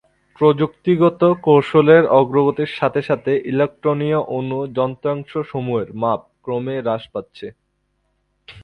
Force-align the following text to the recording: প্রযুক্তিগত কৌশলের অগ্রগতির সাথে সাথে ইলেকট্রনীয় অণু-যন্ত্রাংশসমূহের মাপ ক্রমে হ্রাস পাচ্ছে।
প্রযুক্তিগত 0.37 1.21
কৌশলের 1.43 2.03
অগ্রগতির 2.19 2.71
সাথে 2.79 3.01
সাথে 3.01 3.31
ইলেকট্রনীয় 3.51 4.19
অণু-যন্ত্রাংশসমূহের 4.37 5.89
মাপ 6.01 6.21
ক্রমে 6.43 6.75
হ্রাস 6.79 7.03
পাচ্ছে। 7.13 7.47